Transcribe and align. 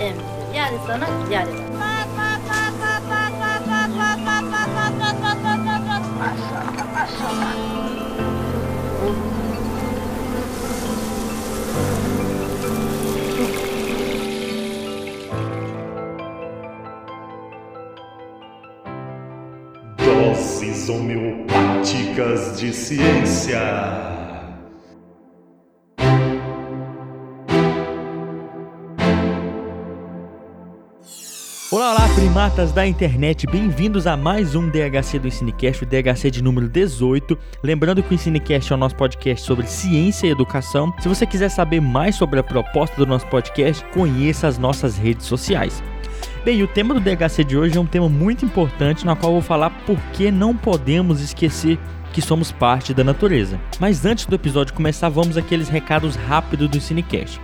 M'dir. 0.00 0.14
Yani 0.54 0.78
sana 0.86 1.06
bana. 1.30 1.46
Doses 19.98 20.88
homeopáticas 20.88 22.60
de 22.60 22.72
ciência. 22.72 24.19
Olá, 31.80 31.92
olá, 31.92 32.14
primatas 32.14 32.72
da 32.72 32.86
internet, 32.86 33.46
bem-vindos 33.46 34.06
a 34.06 34.14
mais 34.14 34.54
um 34.54 34.68
DHC 34.68 35.18
do 35.18 35.26
Ensinecast, 35.26 35.82
o 35.82 35.86
DHC 35.86 36.30
de 36.30 36.42
número 36.42 36.68
18. 36.68 37.38
Lembrando 37.62 38.02
que 38.02 38.12
o 38.12 38.14
Ensinecast 38.14 38.70
é 38.70 38.76
o 38.76 38.78
nosso 38.78 38.94
podcast 38.96 39.46
sobre 39.46 39.66
ciência 39.66 40.26
e 40.26 40.30
educação. 40.30 40.92
Se 41.00 41.08
você 41.08 41.24
quiser 41.24 41.48
saber 41.48 41.80
mais 41.80 42.16
sobre 42.16 42.38
a 42.38 42.42
proposta 42.42 42.94
do 42.96 43.06
nosso 43.06 43.26
podcast, 43.28 43.82
conheça 43.94 44.46
as 44.46 44.58
nossas 44.58 44.98
redes 44.98 45.24
sociais. 45.24 45.82
Bem, 46.44 46.62
o 46.62 46.68
tema 46.68 46.92
do 46.92 47.00
DHC 47.00 47.44
de 47.44 47.56
hoje 47.56 47.78
é 47.78 47.80
um 47.80 47.86
tema 47.86 48.10
muito 48.10 48.44
importante, 48.44 49.06
na 49.06 49.16
qual 49.16 49.32
eu 49.32 49.40
vou 49.40 49.48
falar 49.48 49.70
por 49.86 49.96
que 50.12 50.30
não 50.30 50.54
podemos 50.54 51.22
esquecer 51.22 51.78
que 52.12 52.20
somos 52.20 52.52
parte 52.52 52.92
da 52.92 53.02
natureza. 53.02 53.58
Mas 53.80 54.04
antes 54.04 54.26
do 54.26 54.34
episódio 54.34 54.74
começar, 54.74 55.08
vamos 55.08 55.38
aqueles 55.38 55.70
recados 55.70 56.14
rápidos 56.14 56.68
do 56.68 56.78
Cinecast. 56.78 57.40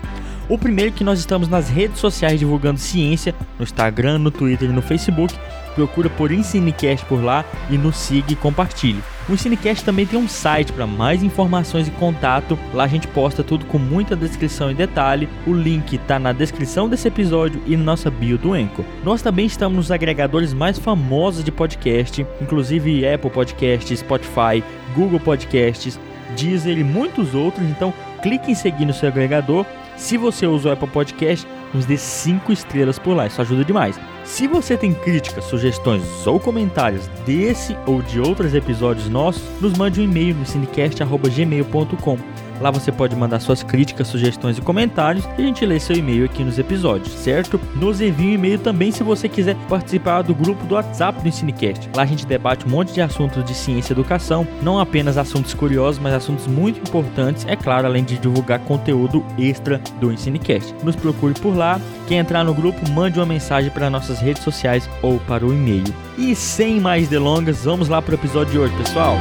O 0.49 0.57
primeiro 0.57 0.93
é 0.93 0.97
que 0.97 1.03
nós 1.03 1.19
estamos 1.19 1.49
nas 1.49 1.69
redes 1.69 1.99
sociais 1.99 2.39
divulgando 2.39 2.79
ciência, 2.79 3.35
no 3.59 3.65
Instagram, 3.65 4.19
no 4.19 4.31
Twitter 4.31 4.71
e 4.71 4.73
no 4.73 4.81
Facebook. 4.81 5.35
Procura 5.75 6.09
por 6.09 6.31
Ensinecast 6.31 7.05
por 7.07 7.23
lá 7.23 7.45
e 7.69 7.77
nos 7.77 7.97
siga 7.97 8.33
e 8.33 8.37
compartilhe. 8.37 9.03
O 9.29 9.33
Ensinecast 9.33 9.85
também 9.85 10.07
tem 10.07 10.19
um 10.19 10.29
site 10.29 10.73
para 10.73 10.87
mais 10.87 11.25
informações 11.25 11.89
e 11.89 11.91
contato. 11.91 12.57
Lá 12.73 12.85
a 12.85 12.89
gente 12.89 13.09
posta 13.09 13.43
tudo 13.43 13.67
com 13.67 13.77
muita 13.77 14.15
descrição 14.15 14.71
e 14.71 14.75
detalhe. 14.75 15.29
O 15.45 15.53
link 15.53 15.97
está 15.97 16.17
na 16.17 16.33
descrição 16.33 16.89
desse 16.89 17.09
episódio 17.09 17.61
e 17.67 17.77
na 17.77 17.83
nossa 17.83 18.09
bio 18.09 18.39
do 18.39 18.57
Enco. 18.57 18.85
Nós 19.03 19.23
também 19.23 19.47
estamos 19.47 19.77
nos 19.77 19.91
agregadores 19.91 20.55
mais 20.55 20.79
famosos 20.79 21.43
de 21.43 21.51
podcast, 21.51 22.25
inclusive 22.41 23.07
Apple 23.07 23.31
Podcasts, 23.31 23.99
Spotify, 23.99 24.63
Google 24.95 25.19
Podcasts, 25.19 25.99
Deezer 26.39 26.79
e 26.79 26.85
muitos 26.85 27.35
outros. 27.35 27.69
Então 27.69 27.93
clique 28.23 28.53
em 28.53 28.55
seguir 28.55 28.85
no 28.85 28.95
seu 28.95 29.09
agregador 29.09 29.67
se 29.97 30.17
você 30.17 30.47
usa 30.47 30.69
o 30.69 30.73
Apple 30.73 30.89
Podcast, 30.89 31.47
nos 31.73 31.85
dê 31.87 31.97
5 31.97 32.53
estrelas 32.53 32.99
por 32.99 33.15
lá, 33.17 33.27
isso 33.27 33.41
ajuda 33.41 33.65
demais. 33.65 33.99
Se 34.25 34.47
você 34.47 34.77
tem 34.77 34.93
críticas, 34.93 35.45
sugestões 35.45 36.27
ou 36.27 36.41
comentários 36.41 37.07
desse 37.25 37.77
ou 37.87 38.03
de 38.03 38.21
outros 38.21 38.55
episódios 38.55 39.09
nossos, 39.09 39.43
nos 39.61 39.77
mande 39.77 40.01
um 40.01 40.05
e-mail 40.05 40.35
no 40.35 40.47
cinecast.gmail.com. 40.47 42.36
Lá 42.61 42.71
você 42.71 42.91
pode 42.91 43.15
mandar 43.15 43.41
suas 43.41 43.63
críticas, 43.63 44.09
sugestões 44.09 44.59
e 44.59 44.61
comentários 44.61 45.25
e 45.37 45.43
a 45.43 45.47
gente 45.47 45.65
lê 45.65 45.79
seu 45.79 45.97
e-mail 45.97 46.25
aqui 46.25 46.43
nos 46.43 46.59
episódios, 46.59 47.13
certo? 47.13 47.61
Nos 47.75 48.01
envie 48.01 48.29
um 48.29 48.35
e-mail 48.35 48.59
também 48.59 48.91
se 48.91 49.03
você 49.03 49.29
quiser 49.29 49.57
participar 49.69 50.23
do 50.23 50.35
grupo 50.35 50.65
do 50.67 50.75
WhatsApp 50.75 51.21
do 51.21 51.29
Ensinecast. 51.29 51.91
Lá 51.95 52.03
a 52.03 52.07
gente 52.07 52.27
debate 52.27 52.67
um 52.67 52.71
monte 52.71 52.93
de 52.93 53.01
assuntos 53.01 53.45
de 53.45 53.55
ciência 53.55 53.93
e 53.93 53.95
educação, 53.95 54.47
não 54.63 54.79
apenas 54.79 55.19
assuntos 55.19 55.55
curiosos, 55.55 56.01
mas 56.01 56.15
assuntos 56.15 56.47
muito 56.47 56.81
importantes, 56.81 57.45
é 57.47 57.57
claro, 57.57 57.87
além 57.87 58.05
de 58.05 58.19
divulgar 58.19 58.61
conteúdo 58.61 59.25
extra 59.39 59.81
do 60.01 60.13
Ensinecast. 60.13 60.75
Nos 60.83 60.97
procure 60.97 61.35
por 61.35 61.57
lá. 61.57 61.81
Quem 62.07 62.19
entrar 62.19 62.45
no 62.45 62.55
grupo, 62.55 62.89
mande 62.91 63.19
uma 63.19 63.27
mensagem 63.27 63.71
para 63.71 63.91
nossas 63.91 64.21
redes 64.21 64.43
sociais 64.43 64.89
ou 65.03 65.19
para 65.21 65.45
o 65.45 65.53
e-mail. 65.53 65.85
E 66.17 66.35
sem 66.35 66.81
mais 66.81 67.09
delongas, 67.09 67.65
vamos 67.65 67.89
lá 67.89 68.01
para 68.01 68.13
o 68.13 68.15
episódio 68.15 68.53
de 68.53 68.59
hoje, 68.59 68.77
pessoal. 68.77 69.17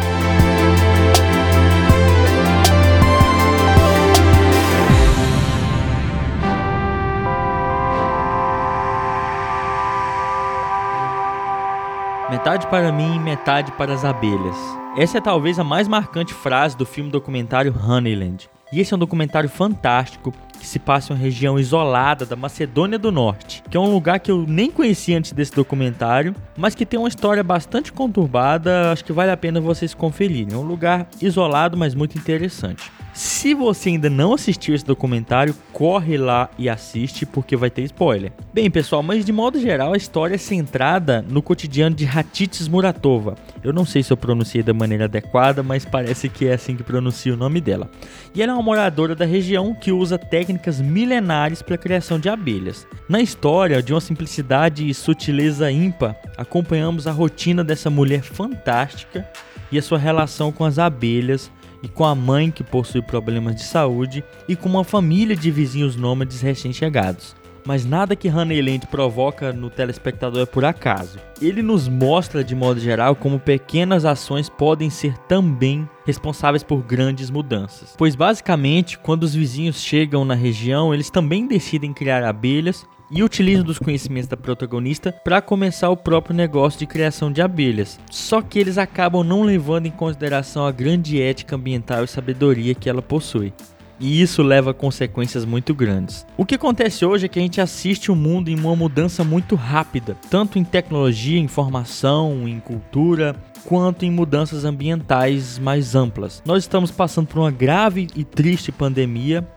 Metade 12.46 12.68
para 12.68 12.92
mim, 12.92 13.20
metade 13.20 13.72
para 13.72 13.92
as 13.92 14.06
abelhas. 14.06 14.56
Essa 14.96 15.18
é 15.18 15.22
talvez 15.22 15.58
a 15.58 15.64
mais 15.64 15.88
marcante 15.88 16.32
frase 16.32 16.78
do 16.78 16.86
filme 16.86 17.10
documentário 17.10 17.74
Honeyland. 17.76 18.48
E 18.72 18.80
esse 18.80 18.94
é 18.94 18.96
um 18.96 19.00
documentário 19.00 19.50
fantástico 19.50 20.32
que 20.60 20.68
se 20.68 20.78
passa 20.78 21.12
em 21.12 21.16
uma 21.16 21.22
região 21.24 21.58
isolada 21.58 22.24
da 22.24 22.36
Macedônia 22.36 23.00
do 23.00 23.12
Norte, 23.12 23.64
que 23.68 23.76
é 23.76 23.80
um 23.80 23.92
lugar 23.92 24.20
que 24.20 24.30
eu 24.30 24.46
nem 24.48 24.70
conhecia 24.70 25.18
antes 25.18 25.32
desse 25.32 25.56
documentário, 25.56 26.36
mas 26.56 26.76
que 26.76 26.86
tem 26.86 27.00
uma 27.00 27.10
história 27.10 27.44
bastante 27.44 27.92
conturbada, 27.92 28.92
acho 28.92 29.04
que 29.04 29.12
vale 29.12 29.32
a 29.32 29.38
pena 29.38 29.60
vocês 29.60 29.96
conferirem. 29.96 30.54
É 30.54 30.56
um 30.56 30.68
lugar 30.68 31.08
isolado, 31.20 31.76
mas 31.76 31.96
muito 31.96 32.16
interessante. 32.16 32.92
Se 33.16 33.54
você 33.54 33.92
ainda 33.92 34.10
não 34.10 34.34
assistiu 34.34 34.76
esse 34.76 34.84
documentário, 34.84 35.56
corre 35.72 36.18
lá 36.18 36.50
e 36.58 36.68
assiste 36.68 37.26
porque 37.26 37.56
vai 37.56 37.70
ter 37.70 37.84
spoiler. 37.84 38.34
Bem, 38.54 38.70
pessoal, 38.70 39.02
mas 39.02 39.24
de 39.24 39.32
modo 39.32 39.58
geral 39.58 39.94
a 39.94 39.98
história 39.98 40.36
é 40.36 40.38
centrada 40.38 41.26
no 41.26 41.42
cotidiano 41.42 41.96
de 41.96 42.06
Hatites 42.06 42.68
Muratova. 42.68 43.36
Eu 43.64 43.72
não 43.72 43.86
sei 43.86 44.04
se 44.04 44.12
eu 44.12 44.18
pronunciei 44.18 44.62
da 44.62 44.74
maneira 44.74 45.06
adequada, 45.06 45.64
mas 45.64 45.86
parece 45.86 46.28
que 46.28 46.46
é 46.46 46.56
assim 46.56 46.76
que 46.76 46.84
pronuncia 46.84 47.34
o 47.34 47.38
nome 47.38 47.62
dela. 47.62 47.90
E 48.34 48.44
ela 48.44 48.52
é 48.52 48.56
uma 48.56 48.62
moradora 48.62 49.16
da 49.16 49.24
região 49.24 49.74
que 49.74 49.94
usa 49.94 50.18
técnicas 50.18 50.82
milenares 50.82 51.62
para 51.62 51.76
a 51.76 51.78
criação 51.80 52.20
de 52.20 52.28
abelhas. 52.28 52.86
Na 53.08 53.22
história, 53.22 53.82
de 53.82 53.94
uma 53.94 54.02
simplicidade 54.02 54.90
e 54.90 54.94
sutileza 54.94 55.72
ímpar, 55.72 56.18
acompanhamos 56.36 57.08
a 57.08 57.14
rotina 57.14 57.64
dessa 57.64 57.90
mulher 57.90 58.24
fantástica 58.24 59.26
e 59.72 59.78
a 59.78 59.82
sua 59.82 59.98
relação 59.98 60.52
com 60.52 60.66
as 60.66 60.78
abelhas 60.78 61.50
e 61.86 61.88
com 61.88 62.04
a 62.04 62.16
mãe 62.16 62.50
que 62.50 62.64
possui 62.64 63.04
problemas 63.04 63.56
de 63.56 63.64
saúde 63.64 64.24
e 64.48 64.56
com 64.56 64.68
uma 64.68 64.84
família 64.84 65.36
de 65.36 65.52
vizinhos 65.52 65.96
nômades 65.96 66.42
recém-chegados. 66.42 67.36
Mas 67.64 67.86
nada 67.86 68.16
que 68.16 68.28
Honeyland 68.28 68.88
provoca 68.88 69.54
no 69.54 69.70
telespectador 69.70 70.42
é 70.42 70.46
por 70.48 70.66
acaso. 70.66 71.20
Ele 71.40 71.62
nos 71.62 71.88
mostra 71.88 72.44
de 72.44 72.56
modo 72.56 72.80
geral 72.80 73.16
como 73.16 73.40
pequenas 73.40 74.04
ações 74.04 74.50
podem 74.50 74.90
ser 74.90 75.16
também 75.28 75.88
responsáveis 76.06 76.64
por 76.64 76.82
grandes 76.84 77.30
mudanças. 77.30 77.94
Pois 77.98 78.16
basicamente, 78.16 78.98
quando 78.98 79.24
os 79.24 79.36
vizinhos 79.36 79.80
chegam 79.80 80.26
na 80.26 80.36
região, 80.36 80.92
eles 80.92 81.12
também 81.12 81.48
decidem 81.48 81.94
criar 81.94 82.24
abelhas 82.24 82.88
e 83.16 83.24
utilizam 83.24 83.64
dos 83.64 83.80
conhecimentos 83.80 84.28
da 84.28 84.36
protagonista 84.36 85.14
para 85.24 85.42
começar 85.42 85.90
o 85.90 85.96
próprio 85.96 86.36
negócio 86.36 86.78
de 86.78 86.86
criação 86.86 87.32
de 87.32 87.42
abelhas. 87.42 87.98
Só 88.12 88.42
que 88.42 88.60
eles 88.60 88.78
acabam 88.78 89.24
não 89.24 89.42
levando 89.42 89.86
em 89.86 89.92
consideração 89.92 90.68
a 90.68 90.72
grande 90.72 91.22
ética 91.22 91.56
ambiental 91.56 92.04
e 92.04 92.08
sabedoria 92.10 92.76
que 92.76 92.90
ela 92.90 93.02
possui. 93.02 93.54
E 93.98 94.22
isso 94.22 94.44
leva 94.44 94.72
a 94.72 94.74
consequências 94.74 95.46
muito 95.46 95.74
grandes. 95.74 96.26
O 96.36 96.46
que 96.46 96.56
acontece 96.56 97.06
hoje 97.06 97.28
é 97.28 97.30
que 97.30 97.40
a 97.40 97.42
gente 97.42 97.62
assiste 97.62 98.12
o 98.12 98.16
mundo 98.16 98.50
em 98.50 98.60
uma 98.60 98.76
mudança 98.76 99.24
muito 99.24 99.56
rápida, 99.56 100.18
tanto 100.30 100.60
em 100.60 100.66
tecnologia, 100.66 101.40
informação, 101.40 102.46
em 102.46 102.60
cultura, 102.60 103.34
quanto 103.64 104.04
em 104.04 104.12
mudanças 104.12 104.66
ambientais 104.66 105.58
mais 105.58 105.96
amplas. 105.96 106.44
Nós 106.46 106.64
estamos 106.64 106.92
passando 106.92 107.28
por 107.28 107.40
uma 107.40 107.52
grave 107.52 108.08
e 108.14 108.26
triste 108.26 108.74
pandemia, 108.74 109.48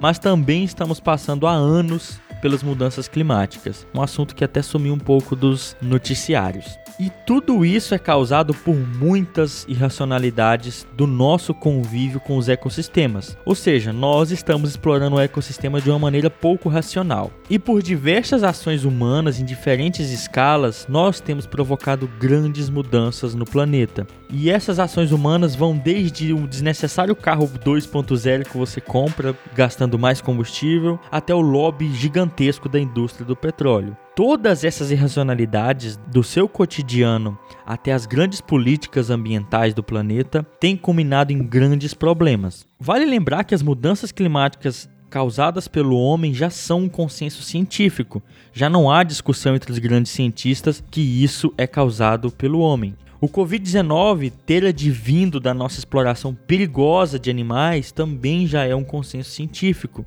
mas 0.00 0.20
também 0.20 0.62
estamos 0.62 1.00
passando 1.00 1.48
há 1.48 1.52
anos 1.52 2.20
pelas 2.40 2.62
mudanças 2.62 3.08
climáticas, 3.08 3.86
um 3.94 4.02
assunto 4.02 4.34
que 4.34 4.44
até 4.44 4.62
sumiu 4.62 4.94
um 4.94 4.98
pouco 4.98 5.36
dos 5.36 5.76
noticiários. 5.80 6.78
E 7.00 7.10
tudo 7.24 7.64
isso 7.64 7.94
é 7.94 7.98
causado 7.98 8.52
por 8.52 8.74
muitas 8.74 9.64
irracionalidades 9.68 10.84
do 10.96 11.06
nosso 11.06 11.54
convívio 11.54 12.18
com 12.18 12.36
os 12.36 12.48
ecossistemas. 12.48 13.38
Ou 13.44 13.54
seja, 13.54 13.92
nós 13.92 14.32
estamos 14.32 14.70
explorando 14.70 15.14
o 15.14 15.20
ecossistema 15.20 15.80
de 15.80 15.88
uma 15.88 15.98
maneira 15.98 16.28
pouco 16.28 16.68
racional. 16.68 17.30
E 17.48 17.56
por 17.56 17.82
diversas 17.82 18.42
ações 18.42 18.84
humanas 18.84 19.38
em 19.38 19.44
diferentes 19.44 20.10
escalas, 20.10 20.86
nós 20.88 21.20
temos 21.20 21.46
provocado 21.46 22.10
grandes 22.18 22.68
mudanças 22.68 23.32
no 23.32 23.44
planeta. 23.44 24.04
E 24.30 24.50
essas 24.50 24.78
ações 24.78 25.10
humanas 25.10 25.54
vão 25.54 25.76
desde 25.76 26.32
o 26.32 26.46
desnecessário 26.46 27.16
carro 27.16 27.48
2.0 27.48 28.44
que 28.44 28.56
você 28.56 28.80
compra 28.80 29.34
gastando 29.54 29.98
mais 29.98 30.20
combustível, 30.20 30.98
até 31.10 31.34
o 31.34 31.40
lobby 31.40 31.92
gigantesco 31.94 32.68
da 32.68 32.78
indústria 32.78 33.26
do 33.26 33.34
petróleo 33.34 33.96
todas 34.18 34.64
essas 34.64 34.90
irracionalidades 34.90 35.96
do 36.08 36.24
seu 36.24 36.48
cotidiano 36.48 37.38
até 37.64 37.92
as 37.92 38.04
grandes 38.04 38.40
políticas 38.40 39.10
ambientais 39.10 39.72
do 39.72 39.80
planeta 39.80 40.44
têm 40.58 40.76
culminado 40.76 41.32
em 41.32 41.38
grandes 41.38 41.94
problemas. 41.94 42.66
Vale 42.80 43.04
lembrar 43.04 43.44
que 43.44 43.54
as 43.54 43.62
mudanças 43.62 44.10
climáticas 44.10 44.90
causadas 45.08 45.68
pelo 45.68 45.96
homem 45.96 46.34
já 46.34 46.50
são 46.50 46.80
um 46.80 46.88
consenso 46.88 47.44
científico. 47.44 48.20
Já 48.52 48.68
não 48.68 48.90
há 48.90 49.04
discussão 49.04 49.54
entre 49.54 49.70
os 49.70 49.78
grandes 49.78 50.10
cientistas 50.10 50.82
que 50.90 51.00
isso 51.00 51.54
é 51.56 51.68
causado 51.68 52.28
pelo 52.32 52.58
homem. 52.58 52.96
O 53.20 53.28
Covid-19 53.28 54.32
ter 54.46 54.64
advindo 54.64 55.40
da 55.40 55.52
nossa 55.52 55.80
exploração 55.80 56.32
perigosa 56.32 57.18
de 57.18 57.28
animais 57.28 57.90
também 57.90 58.46
já 58.46 58.64
é 58.64 58.76
um 58.76 58.84
consenso 58.84 59.30
científico. 59.30 60.06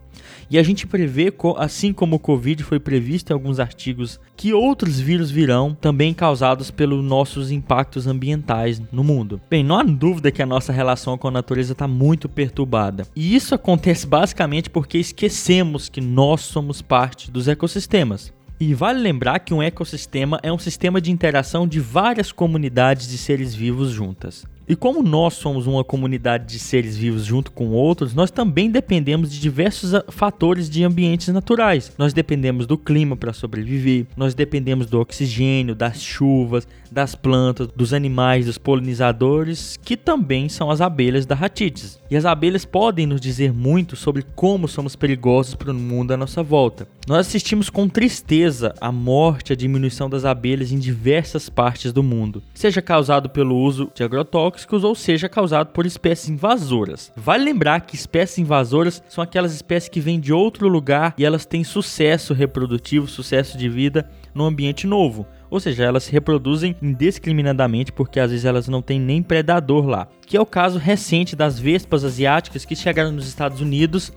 E 0.50 0.58
a 0.58 0.64
gente 0.64 0.88
prevê, 0.88 1.34
assim 1.58 1.92
como 1.92 2.16
o 2.16 2.20
Covid 2.20 2.64
foi 2.64 2.80
previsto 2.80 3.32
em 3.32 3.34
alguns 3.34 3.60
artigos, 3.60 4.18
que 4.38 4.54
outros 4.54 4.98
vírus 4.98 5.30
virão 5.30 5.76
também 5.76 6.14
causados 6.14 6.72
pelos 6.72 7.04
nossos 7.04 7.52
impactos 7.52 8.08
ambientais 8.08 8.82
no 8.94 9.04
mundo. 9.04 9.42
Bem, 9.50 9.62
não 9.62 9.78
há 9.78 9.84
dúvida 9.84 10.32
que 10.32 10.42
a 10.42 10.46
nossa 10.46 10.72
relação 10.72 11.18
com 11.18 11.28
a 11.28 11.32
natureza 11.32 11.74
está 11.74 11.90
muito 11.90 12.30
perturbada. 12.30 13.06
E 13.14 13.36
isso 13.36 13.54
acontece 13.54 14.08
basicamente 14.08 14.70
porque 14.70 14.98
esquecemos 14.98 15.90
que 15.90 16.00
nós 16.00 16.42
somos 16.42 16.82
parte 16.82 17.30
dos 17.30 17.50
ecossistemas. 17.50 18.32
E 18.62 18.76
vale 18.76 19.00
lembrar 19.00 19.40
que 19.40 19.56
um 19.56 19.64
ecossistema 19.64 20.40
é 20.44 20.54
um 20.54 20.60
sistema 20.60 21.02
de 21.02 21.12
interação 21.12 21.68
de 21.68 21.80
várias 21.80 22.32
comunidades 22.32 23.08
de 23.08 23.18
seres 23.18 23.56
vivos 23.56 23.90
juntas. 23.90 24.46
E 24.72 24.76
como 24.78 25.04
nós 25.04 25.34
somos 25.34 25.68
uma 25.68 25.84
comunidade 25.84 26.46
de 26.46 26.58
seres 26.58 26.96
vivos 26.96 27.26
junto 27.26 27.52
com 27.52 27.72
outros, 27.72 28.14
nós 28.14 28.32
também 28.32 28.72
dependemos 28.72 29.30
de 29.30 29.38
diversos 29.38 29.94
ah, 29.94 30.02
fatores 30.08 30.70
de 30.70 30.82
ambientes 30.82 31.28
naturais. 31.28 31.92
Nós 31.98 32.14
dependemos 32.14 32.66
do 32.66 32.78
clima 32.78 33.18
para 33.18 33.34
sobreviver, 33.34 34.06
nós 34.16 34.34
dependemos 34.34 34.86
do 34.86 34.98
oxigênio, 34.98 35.76
das 35.76 36.02
chuvas, 36.02 36.66
das 36.90 37.16
plantas, 37.16 37.68
dos 37.76 37.94
animais, 37.94 38.46
dos 38.46 38.58
polinizadores, 38.58 39.78
que 39.84 39.98
também 39.98 40.48
são 40.48 40.72
as 40.72 40.80
abelhas 40.80 41.26
da 41.26 41.36
ratites. 41.36 42.00
E 42.10 42.16
as 42.16 42.24
abelhas 42.24 42.64
podem 42.64 43.06
nos 43.06 43.20
dizer 43.20 43.52
muito 43.52 43.98
sobre 43.98 44.24
como 44.36 44.70
somos 44.70 44.96
perigosos 44.96 45.54
para 45.54 45.72
o 45.72 45.74
mundo 45.74 46.14
à 46.14 46.18
nossa 46.18 46.42
volta. 46.42 46.88
Nós 47.08 47.28
assistimos 47.28 47.70
com 47.70 47.90
tristeza 47.90 48.74
a 48.80 48.92
morte, 48.92 49.52
a 49.52 49.56
diminuição 49.56 50.10
das 50.10 50.24
abelhas 50.24 50.72
em 50.72 50.80
diversas 50.80 51.50
partes 51.50 51.92
do 51.92 52.04
mundo, 52.04 52.42
seja 52.54 52.82
causado 52.82 53.30
pelo 53.30 53.58
uso 53.58 53.92
de 53.94 54.04
agrotóxicos 54.04 54.61
ou 54.70 54.96
seja 54.96 55.30
causado 55.30 55.68
por 55.68 55.86
espécies 55.86 56.30
invasoras. 56.30 57.12
Vale 57.16 57.44
lembrar 57.44 57.82
que 57.82 57.96
espécies 57.96 58.40
invasoras 58.40 59.04
são 59.08 59.24
aquelas 59.24 59.54
espécies 59.54 59.90
que 59.90 60.00
vêm 60.00 60.20
de 60.20 60.34
outro 60.34 60.68
lugar 60.68 61.14
e 61.18 61.26
elas 61.26 61.46
têm 61.46 61.64
sucesso 61.64 62.34
reprodutivo, 62.34 63.08
sucesso 63.08 63.58
de 63.58 63.70
vida 63.70 64.10
no 64.34 64.46
ambiente 64.46 64.88
novo. 64.88 65.26
Ou 65.50 65.60
seja, 65.60 65.84
elas 65.84 66.04
se 66.04 66.12
reproduzem 66.12 66.76
indiscriminadamente 66.82 67.92
porque 67.92 68.20
às 68.20 68.32
vezes 68.32 68.46
elas 68.46 68.68
não 68.68 68.82
têm 68.82 69.00
nem 69.00 69.22
predador 69.22 69.86
lá. 69.86 70.08
Que 70.26 70.38
é 70.38 70.42
o 70.42 70.46
caso 70.46 70.80
recente 70.80 71.36
das 71.36 71.60
vespas 71.60 72.06
asiáticas 72.06 72.64
que 72.64 72.76
chegaram 72.76 73.12
nos 73.12 73.28
Estados 73.28 73.60
Unidos 73.60 74.14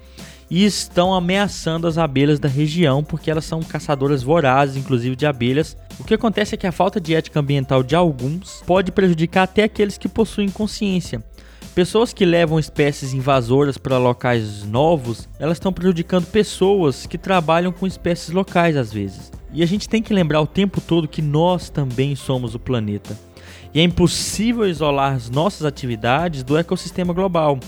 e 0.50 0.64
estão 0.64 1.14
ameaçando 1.14 1.86
as 1.86 1.98
abelhas 1.98 2.38
da 2.38 2.48
região 2.48 3.02
porque 3.02 3.30
elas 3.30 3.44
são 3.44 3.60
caçadoras 3.60 4.22
vorazes, 4.22 4.76
inclusive 4.76 5.16
de 5.16 5.26
abelhas. 5.26 5.76
O 5.98 6.04
que 6.04 6.14
acontece 6.14 6.54
é 6.54 6.58
que 6.58 6.66
a 6.66 6.72
falta 6.72 7.00
de 7.00 7.14
ética 7.14 7.40
ambiental 7.40 7.82
de 7.82 7.94
alguns 7.94 8.62
pode 8.66 8.90
prejudicar 8.90 9.44
até 9.44 9.62
aqueles 9.62 9.96
que 9.96 10.08
possuem 10.08 10.48
consciência. 10.48 11.22
Pessoas 11.74 12.12
que 12.12 12.24
levam 12.24 12.58
espécies 12.58 13.12
invasoras 13.12 13.76
para 13.76 13.98
locais 13.98 14.64
novos, 14.64 15.28
elas 15.38 15.56
estão 15.56 15.72
prejudicando 15.72 16.26
pessoas 16.26 17.06
que 17.06 17.18
trabalham 17.18 17.72
com 17.72 17.86
espécies 17.86 18.30
locais 18.30 18.76
às 18.76 18.92
vezes. 18.92 19.32
E 19.52 19.62
a 19.62 19.66
gente 19.66 19.88
tem 19.88 20.02
que 20.02 20.14
lembrar 20.14 20.40
o 20.40 20.46
tempo 20.46 20.80
todo 20.80 21.08
que 21.08 21.22
nós 21.22 21.70
também 21.70 22.14
somos 22.14 22.54
o 22.54 22.58
planeta. 22.58 23.18
E 23.72 23.80
é 23.80 23.82
impossível 23.82 24.68
isolar 24.68 25.14
as 25.14 25.28
nossas 25.30 25.64
atividades 25.64 26.44
do 26.44 26.56
ecossistema 26.56 27.12
global. 27.12 27.58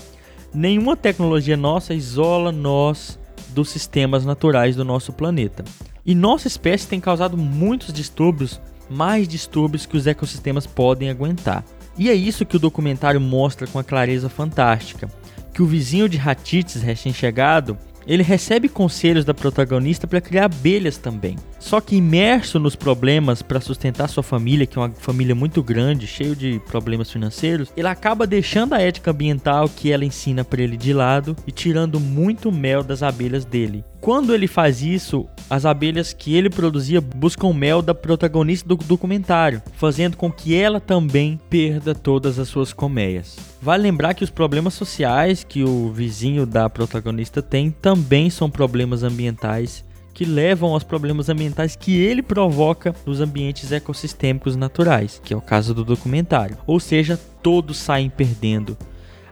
Nenhuma 0.53 0.95
tecnologia 0.95 1.57
nossa 1.57 1.93
isola 1.93 2.51
nós 2.51 3.19
dos 3.49 3.69
sistemas 3.69 4.25
naturais 4.25 4.75
do 4.75 4.85
nosso 4.85 5.11
planeta. 5.11 5.65
E 6.07 6.15
nossa 6.15 6.47
espécie 6.47 6.87
tem 6.87 7.01
causado 7.01 7.37
muitos 7.37 7.91
distúrbios, 7.91 8.61
mais 8.89 9.27
distúrbios 9.27 9.85
que 9.85 9.97
os 9.97 10.07
ecossistemas 10.07 10.65
podem 10.65 11.09
aguentar. 11.09 11.65
E 11.97 12.09
é 12.09 12.13
isso 12.13 12.45
que 12.45 12.55
o 12.55 12.59
documentário 12.59 13.19
mostra 13.19 13.67
com 13.67 13.77
a 13.77 13.83
clareza 13.83 14.29
fantástica. 14.29 15.09
Que 15.53 15.61
o 15.61 15.65
vizinho 15.65 16.07
de 16.07 16.15
Ratites 16.15 16.81
recém-chegado 16.81 17.77
ele 18.07 18.23
recebe 18.23 18.69
conselhos 18.69 19.25
da 19.25 19.33
protagonista 19.33 20.07
para 20.07 20.21
criar 20.21 20.45
abelhas 20.45 20.97
também. 20.97 21.35
Só 21.59 21.81
que 21.81 21.97
imerso 21.97 22.57
nos 22.57 22.73
problemas 22.73 23.41
para 23.41 23.59
sustentar 23.59 24.07
sua 24.07 24.23
família, 24.23 24.65
que 24.65 24.79
é 24.79 24.81
uma 24.81 24.91
família 24.91 25.35
muito 25.35 25.61
grande, 25.61 26.07
cheio 26.07 26.33
de 26.33 26.61
problemas 26.67 27.11
financeiros, 27.11 27.69
ele 27.75 27.87
acaba 27.87 28.25
deixando 28.25 28.73
a 28.73 28.81
ética 28.81 29.11
ambiental 29.11 29.67
que 29.67 29.91
ela 29.91 30.05
ensina 30.05 30.45
para 30.45 30.61
ele 30.61 30.77
de 30.77 30.93
lado 30.93 31.35
e 31.45 31.51
tirando 31.51 31.99
muito 31.99 32.49
mel 32.49 32.81
das 32.81 33.03
abelhas 33.03 33.43
dele. 33.43 33.83
Quando 33.99 34.33
ele 34.33 34.47
faz 34.47 34.81
isso, 34.81 35.27
as 35.49 35.65
abelhas 35.65 36.13
que 36.13 36.35
ele 36.35 36.49
produzia 36.49 37.01
buscam 37.01 37.53
mel 37.53 37.81
da 37.81 37.93
protagonista 37.93 38.67
do 38.67 38.75
documentário, 38.75 39.61
fazendo 39.73 40.15
com 40.17 40.31
que 40.31 40.55
ela 40.55 40.79
também 40.79 41.39
perda 41.49 41.95
todas 41.95 42.39
as 42.39 42.47
suas 42.47 42.73
colmeias. 42.73 43.37
Vale 43.61 43.83
lembrar 43.83 44.13
que 44.13 44.23
os 44.23 44.29
problemas 44.29 44.73
sociais 44.73 45.43
que 45.43 45.63
o 45.63 45.91
vizinho 45.91 46.45
da 46.45 46.69
protagonista 46.69 47.41
tem 47.41 47.71
também 47.71 48.29
são 48.29 48.49
problemas 48.49 49.03
ambientais 49.03 49.85
que 50.13 50.25
levam 50.25 50.73
aos 50.73 50.83
problemas 50.83 51.29
ambientais 51.29 51.75
que 51.75 51.95
ele 51.95 52.23
provoca 52.23 52.95
nos 53.05 53.21
ambientes 53.21 53.71
ecossistêmicos 53.71 54.55
naturais, 54.55 55.21
que 55.23 55.31
é 55.31 55.37
o 55.37 55.41
caso 55.41 55.75
do 55.75 55.85
documentário. 55.85 56.57
Ou 56.65 56.79
seja, 56.79 57.19
todos 57.43 57.77
saem 57.77 58.09
perdendo. 58.09 58.75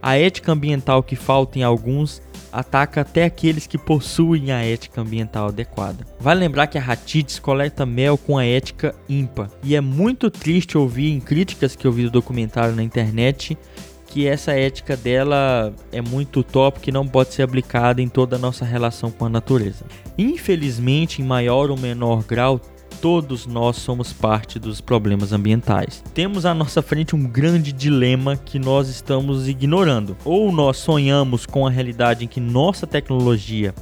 A 0.05 0.19
ética 0.19 0.51
ambiental 0.51 1.01
que 1.01 1.15
falta 1.15 1.57
em 1.57 1.63
alguns 1.63 2.21
ataca 2.51 3.01
até 3.01 3.23
aqueles 3.23 3.65
que 3.65 3.75
possuem 3.75 4.51
a 4.51 4.63
ética 4.63 5.01
ambiental 5.01 5.47
adequada. 5.47 6.05
Vale 6.19 6.41
lembrar 6.41 6.67
que 6.67 6.77
a 6.77 6.81
Ratites 6.81 7.39
coleta 7.39 7.87
mel 7.87 8.15
com 8.15 8.37
a 8.37 8.45
ética 8.45 8.93
ímpar, 9.09 9.49
e 9.63 9.75
é 9.75 9.81
muito 9.81 10.29
triste 10.29 10.77
ouvir 10.77 11.11
em 11.11 11.19
críticas 11.19 11.75
que 11.75 11.87
eu 11.87 11.91
vi 11.91 12.03
do 12.03 12.11
documentário 12.11 12.75
na 12.75 12.83
internet 12.83 13.57
que 14.05 14.27
essa 14.27 14.53
ética 14.53 14.95
dela 14.95 15.73
é 15.91 16.01
muito 16.01 16.41
utópica 16.41 16.91
e 16.91 16.93
não 16.93 17.07
pode 17.07 17.33
ser 17.33 17.41
aplicada 17.41 17.99
em 17.99 18.07
toda 18.07 18.35
a 18.35 18.39
nossa 18.39 18.63
relação 18.63 19.09
com 19.09 19.25
a 19.25 19.29
natureza. 19.29 19.85
Infelizmente, 20.19 21.19
em 21.21 21.25
maior 21.25 21.71
ou 21.71 21.77
menor 21.77 22.23
grau, 22.23 22.61
todos 23.05 23.45
nós 23.45 23.75
somos 23.75 24.11
parte 24.11 24.57
dos 24.57 24.81
problemas 24.81 25.31
ambientais. 25.31 26.03
Temos 26.11 26.43
à 26.43 26.55
nossa 26.55 26.81
frente 26.81 27.15
um 27.15 27.23
grande 27.23 27.71
dilema 27.71 28.35
que 28.35 28.57
nós 28.57 28.89
estamos 28.89 29.47
ignorando. 29.47 30.17
Ou 30.25 30.51
nós 30.51 30.77
sonhamos 30.77 31.45
com 31.45 31.67
a 31.67 31.69
realidade 31.69 32.25
em 32.25 32.27
que 32.27 32.39
nossa 32.39 32.87
tecnologia 32.87 33.75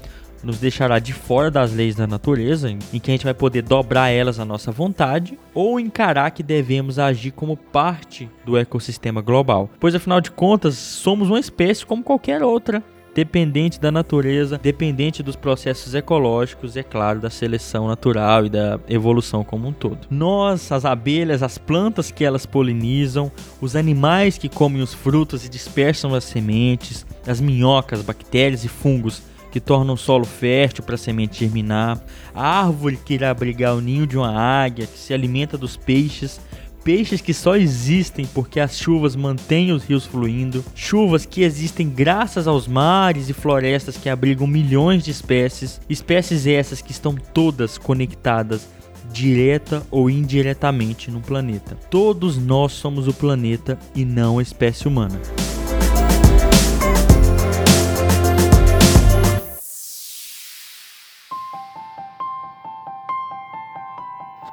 nos 0.44 0.60
deixará 0.60 1.00
de 1.00 1.14
fora 1.14 1.50
das 1.50 1.72
leis 1.72 1.96
da 1.96 2.06
natureza, 2.06 2.70
em 2.70 3.00
que 3.00 3.12
a 3.12 3.14
gente 3.14 3.24
vai 3.24 3.34
poder 3.34 3.62
dobrar 3.62 4.10
elas 4.10 4.42
à 4.42 4.44
nossa 4.44 4.74
vontade, 4.74 5.40
ou 5.54 5.80
encarar 5.80 6.32
que 6.32 6.44
devemos 6.44 7.00
agir 7.00 7.32
como 7.32 7.56
parte 7.56 8.30
do 8.46 8.58
ecossistema 8.58 9.22
global. 9.22 9.70
Pois 9.80 9.96
afinal 9.96 10.20
de 10.20 10.32
contas, 10.32 10.76
somos 10.76 11.30
uma 11.30 11.40
espécie 11.40 11.86
como 11.86 12.04
qualquer 12.04 12.44
outra, 12.44 12.84
dependente 13.14 13.80
da 13.80 13.92
natureza, 13.92 14.60
dependente 14.62 15.22
dos 15.22 15.36
processos 15.36 15.94
ecológicos 15.94 16.76
e, 16.76 16.80
é 16.80 16.84
claro, 16.84 17.20
da 17.20 17.30
seleção 17.30 17.88
natural 17.88 18.46
e 18.46 18.50
da 18.50 18.80
evolução 18.88 19.44
como 19.44 19.68
um 19.68 19.74
todo. 19.74 20.08
Nós, 20.10 20.72
as 20.72 20.86
abelhas, 20.86 21.44
as 21.44 21.58
plantas 21.58 22.12
que 22.12 22.26
elas 22.26 22.46
polinizam, 22.46 23.32
os 23.62 23.76
animais 23.76 24.38
que 24.38 24.50
comem 24.50 24.82
os 24.82 24.94
frutos 24.94 25.46
e 25.46 25.50
dispersam 25.50 26.14
as 26.16 26.24
sementes, 26.24 27.06
as 27.28 27.40
minhocas, 27.40 28.02
bactérias 28.02 28.64
e 28.64 28.68
fungos 28.68 29.22
que 29.52 29.60
torna 29.60 29.94
o 29.94 29.98
solo 29.98 30.26
fértil 30.26 30.84
para 30.84 30.96
a 30.96 30.98
semente 30.98 31.42
germinar, 31.42 32.04
a 32.34 32.62
árvore 32.62 32.98
que 32.98 33.14
irá 33.14 33.30
abrigar 33.30 33.76
o 33.76 33.82
ninho 33.82 34.08
de 34.08 34.18
uma 34.18 34.32
águia, 34.36 34.88
que 34.88 34.98
se 34.98 35.14
alimenta 35.14 35.56
dos 35.56 35.78
peixes, 35.78 36.42
peixes 36.84 37.22
que 37.22 37.34
só 37.34 37.56
existem 37.56 38.26
porque 38.26 38.60
as 38.60 38.78
chuvas 38.78 39.16
mantêm 39.16 39.72
os 39.72 39.84
rios 39.84 40.06
fluindo, 40.06 40.64
chuvas 40.76 41.26
que 41.26 41.44
existem 41.44 41.90
graças 41.90 42.48
aos 42.48 42.68
mares 42.68 43.30
e 43.30 43.34
florestas 43.34 43.98
que 43.98 44.10
abrigam 44.10 44.46
milhões 44.46 45.04
de 45.04 45.12
espécies, 45.12 45.80
espécies 45.90 46.46
essas 46.46 46.82
que 46.82 46.92
estão 46.92 47.16
todas 47.34 47.78
conectadas 47.78 48.68
direta 49.12 49.84
ou 49.92 50.10
indiretamente 50.10 51.12
no 51.12 51.22
planeta. 51.22 51.78
Todos 51.90 52.38
nós 52.38 52.72
somos 52.74 53.08
o 53.08 53.14
planeta 53.14 53.78
e 53.96 54.04
não 54.04 54.40
a 54.40 54.42
espécie 54.42 54.88
humana. 54.88 55.20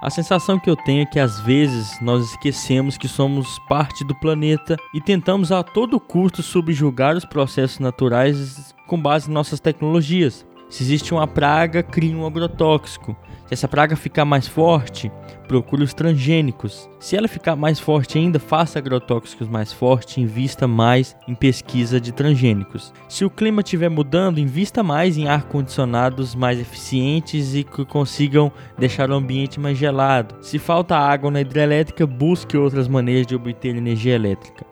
A 0.03 0.09
sensação 0.09 0.59
que 0.59 0.71
eu 0.71 0.77
tenho 0.77 1.03
é 1.03 1.07
que 1.07 1.21
às 1.21 1.41
vezes 1.41 2.01
nós 2.01 2.31
esquecemos 2.31 2.97
que 2.97 3.07
somos 3.07 3.59
parte 3.69 4.03
do 4.03 4.15
planeta 4.15 4.79
e 4.95 5.01
tentamos 5.01 5.53
a 5.53 5.63
todo 5.63 6.01
custo 6.01 6.43
subjugar 6.43 7.17
os 7.17 7.27
processos 7.27 7.79
naturais 7.79 8.75
com 8.87 9.01
base 9.01 9.31
em 9.31 9.35
nossas 9.35 9.61
tecnologias. 9.61 10.47
Se 10.71 10.83
existe 10.83 11.13
uma 11.13 11.27
praga, 11.27 11.83
cria 11.83 12.17
um 12.17 12.25
agrotóxico. 12.27 13.15
Se 13.51 13.55
essa 13.55 13.67
praga 13.67 13.97
ficar 13.97 14.25
mais 14.25 14.47
forte, 14.47 15.11
procure 15.49 15.83
os 15.83 15.93
transgênicos. 15.93 16.89
Se 17.01 17.17
ela 17.17 17.27
ficar 17.27 17.57
mais 17.57 17.81
forte 17.81 18.17
ainda, 18.17 18.39
faça 18.39 18.79
agrotóxicos 18.79 19.49
mais 19.49 19.73
fortes 19.73 20.19
invista 20.19 20.69
mais 20.69 21.17
em 21.27 21.35
pesquisa 21.35 22.01
de 22.01 22.13
transgênicos. 22.13 22.93
Se 23.09 23.25
o 23.25 23.31
clima 23.31 23.61
estiver 23.61 23.89
mudando, 23.89 24.39
invista 24.39 24.85
mais 24.85 25.19
em 25.19 25.27
ar-condicionados 25.27 26.33
mais 26.37 26.61
eficientes 26.61 27.57
e 27.57 27.65
que 27.65 27.85
consigam 27.85 28.53
deixar 28.79 29.11
o 29.11 29.15
ambiente 29.15 29.59
mais 29.59 29.77
gelado. 29.77 30.37
Se 30.41 30.57
falta 30.57 30.97
água 30.97 31.29
na 31.29 31.41
hidrelétrica, 31.41 32.07
busque 32.07 32.57
outras 32.57 32.87
maneiras 32.87 33.27
de 33.27 33.35
obter 33.35 33.75
energia 33.75 34.15
elétrica. 34.15 34.65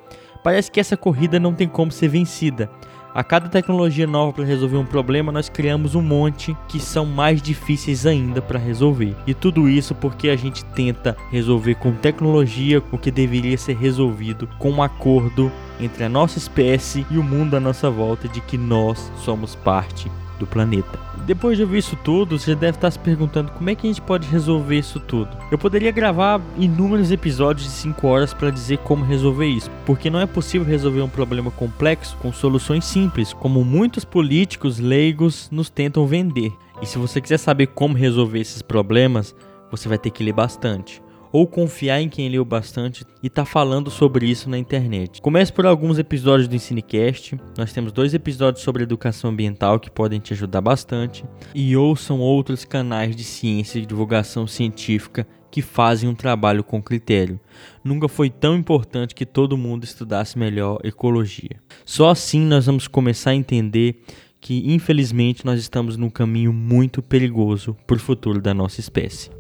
Parece 0.45 0.71
que 0.71 0.79
essa 0.79 0.97
corrida 0.97 1.41
não 1.41 1.53
tem 1.53 1.67
como 1.67 1.91
ser 1.91 2.07
vencida. 2.07 2.71
A 3.19 3.25
cada 3.25 3.49
tecnologia 3.49 4.07
nova 4.07 4.33
para 4.33 4.45
resolver 4.45 4.77
um 4.77 4.87
problema, 4.87 5.33
nós 5.33 5.49
criamos 5.49 5.97
um 5.97 6.01
monte 6.01 6.57
que 6.69 6.79
são 6.79 7.05
mais 7.05 7.43
difíceis 7.43 8.07
ainda 8.07 8.41
para 8.41 8.61
resolver. 8.61 9.17
E 9.27 9.35
tudo 9.35 9.69
isso 9.69 9.93
porque 9.93 10.29
a 10.29 10.37
gente 10.37 10.65
tenta 10.67 11.17
resolver 11.29 11.75
com 11.75 11.91
tecnologia 11.91 12.81
o 12.93 12.97
que 12.97 13.11
deveria 13.11 13.59
ser 13.59 13.77
resolvido 13.77 14.49
com 14.61 14.71
um 14.71 14.81
acordo 14.81 15.51
entre 15.81 16.05
a 16.05 16.09
nossa 16.09 16.39
espécie 16.39 17.05
e 17.11 17.19
o 17.19 17.25
mundo 17.25 17.57
à 17.57 17.61
nossa 17.61 17.91
volta 17.91 18.29
de 18.29 18.41
que 18.41 18.57
nós 18.57 19.11
somos 19.17 19.57
parte 19.57 20.09
do 20.39 20.47
planeta. 20.47 20.99
Depois 21.27 21.57
de 21.57 21.63
ouvir 21.63 21.79
isso 21.79 21.97
tudo, 22.03 22.39
você 22.39 22.55
deve 22.55 22.77
estar 22.77 22.91
se 22.91 22.99
perguntando 22.99 23.53
como 23.53 23.69
é 23.69 23.75
que 23.75 23.87
a 23.87 23.91
gente 23.91 24.01
pode 24.01 24.27
resolver 24.29 24.79
isso 24.79 24.99
tudo. 25.01 25.29
Eu 25.51 25.59
poderia 25.59 25.91
gravar 25.91 26.41
inúmeros 26.57 27.11
episódios 27.11 27.67
de 27.67 27.73
5 27.73 28.07
horas 28.07 28.33
para 28.33 28.51
dizer 28.51 28.79
como 28.79 29.05
resolver 29.05 29.47
isso, 29.47 29.71
porque 29.85 30.09
não 30.09 30.21
é 30.21 30.27
possível 30.27 30.67
resolver 30.67 31.03
um 31.03 31.09
problema 31.09 31.51
complexo 31.51 32.17
com 32.19 32.33
soluções 32.33 32.85
simples, 32.85 33.33
como 33.33 33.65
muitos 33.65 34.05
políticos 34.05 34.79
leigos 34.79 35.49
nos 35.51 35.69
tentam 35.69 36.07
vender. 36.07 36.53
E 36.81 36.87
se 36.87 36.97
você 36.97 37.21
quiser 37.21 37.39
saber 37.39 37.69
como 37.69 37.97
resolver 37.97 38.41
esses 38.41 38.63
problemas, 38.63 39.35
você 39.71 39.89
vai 39.89 39.99
ter 39.99 40.11
que 40.11 40.23
ler 40.23 40.33
bastante 40.33 41.03
ou 41.33 41.47
confiar 41.47 42.01
em 42.01 42.09
quem 42.09 42.29
leu 42.29 42.45
bastante 42.45 43.05
e 43.23 43.29
tá 43.29 43.45
falando 43.45 43.91
sobre 43.91 44.27
isso 44.27 44.49
na 44.49 44.59
internet. 44.59 45.21
Comece 45.21 45.53
por 45.53 45.67
alguns 45.67 45.99
episódios 45.99 46.49
do 46.49 46.57
Ensinecast. 46.57 47.39
Nós 47.57 47.73
temos 47.73 47.93
dois 47.93 48.15
episódios 48.15 48.63
sobre 48.63 48.83
educação 48.83 49.31
ambiental 49.31 49.79
que 49.81 49.91
podem 49.91 50.21
te 50.21 50.33
ajudar 50.33 50.61
bastante 50.61 51.25
e 51.55 51.77
ouçam 51.77 52.21
outros 52.21 52.65
canais 52.65 53.15
de 53.15 53.25
ciência 53.25 53.79
e 53.79 53.87
divulgação 53.87 54.47
científica 54.47 55.27
que 55.51 55.63
fazem 55.63 56.09
um 56.09 56.15
trabalho 56.15 56.63
com 56.63 56.83
critério. 56.83 57.41
Nunca 57.83 58.09
foi 58.09 58.29
tão 58.31 58.55
importante 58.57 59.15
que 59.15 59.25
todo 59.25 59.57
mundo 59.57 59.85
estudasse 59.85 60.39
melhor 60.39 60.79
ecologia. 60.85 61.61
Só 61.85 62.11
assim 62.11 62.41
nós 62.41 62.67
vamos 62.67 62.87
começar 62.87 63.31
a 63.31 63.35
entender 63.35 64.03
que 64.41 64.73
infelizmente 64.73 65.45
nós 65.45 65.59
estamos 65.59 65.97
num 65.97 66.11
caminho 66.11 66.53
muito 66.53 67.03
perigoso 67.03 67.77
para 67.87 67.97
o 67.97 68.01
futuro 68.01 68.41
da 68.41 68.55
nossa 68.55 68.81
espécie. 68.81 69.38